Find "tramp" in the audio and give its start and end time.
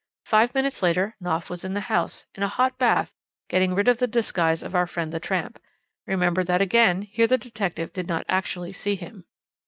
5.19-5.61